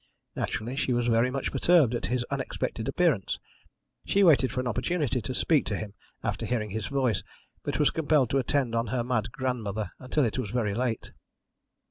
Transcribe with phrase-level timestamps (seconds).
[0.35, 3.37] Naturally, she was very much perturbed at his unexpected appearance.
[4.03, 5.93] She waited for an opportunity to speak to him
[6.23, 7.21] after hearing his voice,
[7.61, 11.11] but was compelled to attend on her mad grandmother until it was very late.